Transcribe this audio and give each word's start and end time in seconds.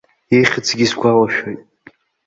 Ихьӡгьы 0.39 0.85
сгәалашәоит. 0.91 1.61